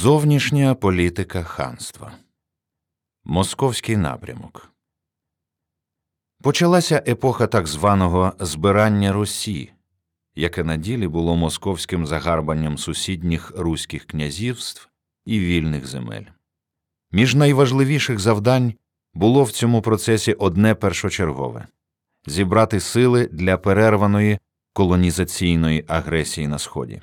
[0.00, 2.12] Зовнішня політика ханства.
[3.24, 4.72] Московський напрямок.
[6.42, 9.72] Почалася епоха так званого збирання Русі,
[10.34, 14.88] яке на ділі було московським загарбанням сусідніх руських князівств
[15.26, 16.24] і вільних земель.
[17.12, 18.74] Між найважливіших завдань
[19.14, 21.66] було в цьому процесі одне першочергове
[22.26, 24.38] зібрати сили для перерваної
[24.72, 27.02] колонізаційної агресії на Сході.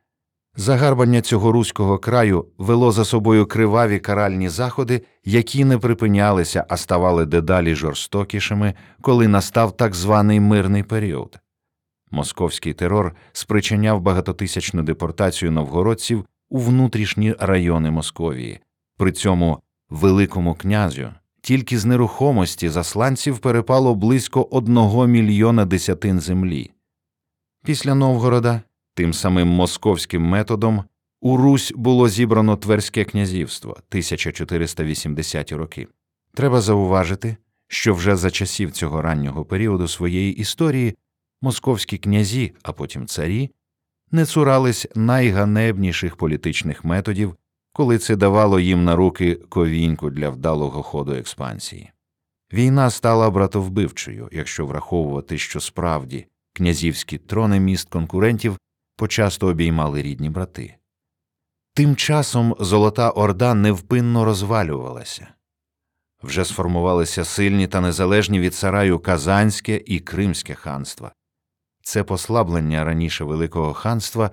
[0.56, 7.26] Загарбання цього руського краю вело за собою криваві каральні заходи, які не припинялися, а ставали
[7.26, 11.38] дедалі жорстокішими, коли настав так званий мирний період.
[12.10, 18.60] Московський терор спричиняв багатотисячну депортацію новгородців у внутрішні райони Московії.
[18.96, 19.58] При цьому
[19.90, 26.70] Великому князю тільки з нерухомості засланців перепало близько одного мільйона десятин землі.
[27.64, 28.62] Після Новгорода
[28.94, 30.84] тим самим московським методом
[31.20, 35.88] у Русь було зібрано Тверське князівство 1480 роки.
[36.34, 37.36] Треба зауважити,
[37.68, 40.94] що вже за часів цього раннього періоду своєї історії
[41.42, 43.50] московські князі, а потім царі,
[44.10, 47.36] не цурались найганебніших політичних методів,
[47.72, 51.92] коли це давало їм на руки ковіньку для вдалого ходу експансії.
[52.52, 58.58] Війна стала братовбивчою, якщо враховувати, що справді князівські трони міст конкурентів
[58.96, 60.74] почасто обіймали рідні брати.
[61.74, 65.28] Тим часом Золота Орда невпинно розвалювалася.
[66.22, 71.12] Вже сформувалися сильні та незалежні від сараю Казанське і Кримське ханства.
[71.88, 74.30] Це послаблення раніше Великого ханства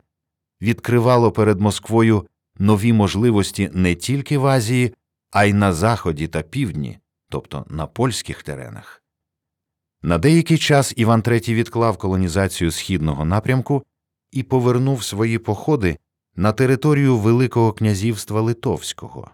[0.62, 2.28] відкривало перед Москвою
[2.60, 4.94] нові можливості не тільки в Азії,
[5.32, 9.04] а й на заході та півдні, тобто на польських теренах.
[10.02, 13.84] На деякий час Іван III відклав колонізацію східного напрямку
[14.32, 15.98] і повернув свої походи
[16.36, 19.32] на територію Великого князівства Литовського.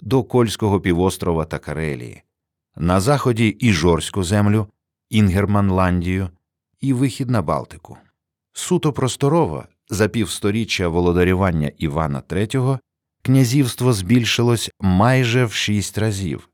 [0.00, 2.22] до Кольського півострова та Карелії,
[2.76, 4.66] на заході Іжорську землю,
[5.10, 6.28] Інгерманландію
[6.80, 7.96] і вихід на Балтику.
[8.52, 12.78] Суто просторово, за півсторіччя володарювання Івана III,
[13.22, 16.48] князівство збільшилось майже в шість разів.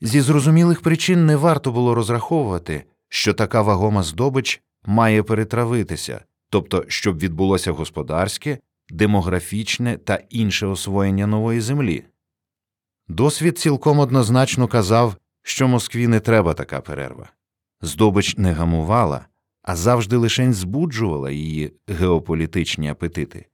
[0.00, 7.18] Зі зрозумілих причин не варто було розраховувати, що така вагома здобич має перетравитися, тобто щоб
[7.18, 8.58] відбулося господарське,
[8.90, 12.04] демографічне та інше освоєння нової землі.
[13.08, 17.30] Досвід цілком однозначно казав, що Москві не треба така перерва.
[17.80, 19.26] Здобич не гамувала,
[19.62, 23.46] а завжди лишень збуджувала її геополітичні апетити,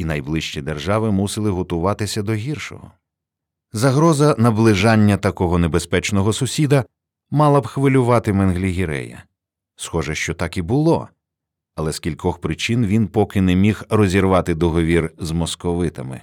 [0.00, 2.92] і найближчі держави мусили готуватися до гіршого.
[3.72, 6.84] Загроза наближання такого небезпечного сусіда
[7.30, 9.22] мала б хвилювати Менглігірея.
[9.76, 11.08] Схоже, що так і було,
[11.74, 16.20] але з кількох причин він поки не міг розірвати договір з московитами,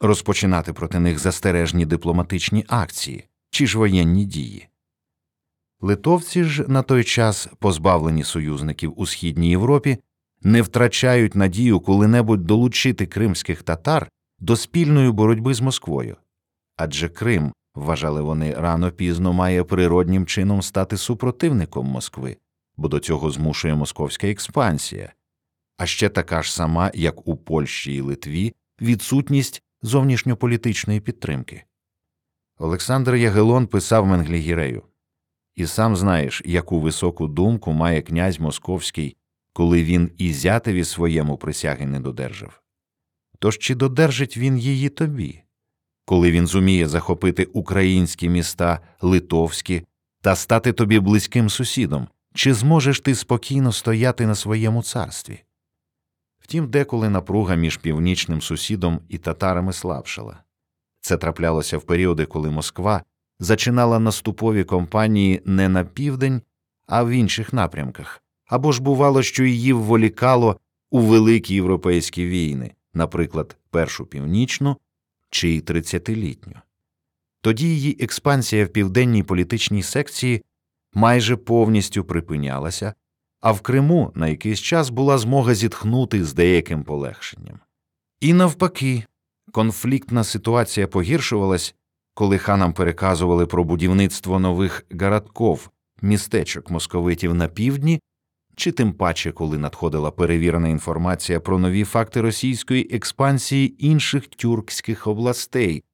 [0.00, 4.68] розпочинати проти них застережні дипломатичні акції чи ж воєнні дії.
[5.80, 9.98] Литовці ж на той час, позбавлені союзників у східній Європі,
[10.44, 16.16] не втрачають надію коли-небудь долучити кримських татар до спільної боротьби з Москвою.
[16.76, 22.36] Адже Крим, вважали вони, рано пізно має природнім чином стати супротивником Москви,
[22.76, 25.12] бо до цього змушує московська експансія.
[25.78, 31.64] а ще така ж сама, як у Польщі і Литві, відсутність зовнішньополітичної підтримки.
[32.58, 34.82] Олександр Ягелон писав Менглігірею
[35.54, 39.16] І сам знаєш, яку високу думку має князь Московський,
[39.52, 42.62] коли він і зятеві своєму присяги не додержав.
[43.38, 45.42] Тож чи додержить він її тобі,
[46.04, 49.82] коли він зуміє захопити українські міста, литовські
[50.20, 55.42] та стати тобі близьким сусідом, чи зможеш ти спокійно стояти на своєму царстві?
[56.40, 60.42] Втім, деколи напруга між північним сусідом і татарами слабшала.
[61.00, 63.02] Це траплялося в періоди, коли Москва
[63.38, 66.42] зачинала наступові кампанії не на південь,
[66.86, 68.21] а в інших напрямках,
[68.52, 70.60] або ж бувало, що її вволікало
[70.90, 74.76] у великі європейські війни, наприклад, Першу північну
[75.30, 76.54] чи тридцятилітню.
[77.40, 80.42] Тоді її експансія в південній політичній секції
[80.94, 82.94] майже повністю припинялася,
[83.40, 87.60] а в Криму на якийсь час була змога зітхнути з деяким полегшенням.
[88.20, 89.04] І навпаки,
[89.52, 91.74] конфліктна ситуація погіршувалась,
[92.14, 95.70] коли ханам переказували про будівництво нових гарадков,
[96.02, 98.00] містечок московитів на півдні,
[98.56, 105.84] чи тим паче, коли надходила перевірена інформація про нові факти російської експансії інших тюркських областей,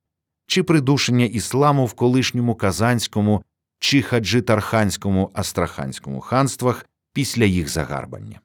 [0.46, 3.42] чи придушення ісламу в колишньому Казанському
[3.78, 8.40] чи Хаджитарханському Астраханському ханствах після їх загарбання.